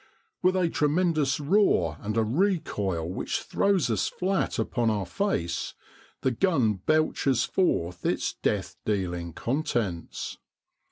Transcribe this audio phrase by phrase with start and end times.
[0.41, 5.75] With a tremendous roar, and a recoil which throws us flat upon our face,
[6.21, 10.39] the gun belches forth its death dealing contents.